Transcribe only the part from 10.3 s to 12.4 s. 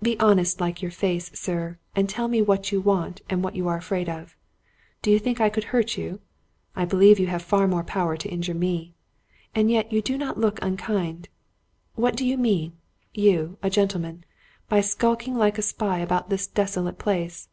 look un kind. What do you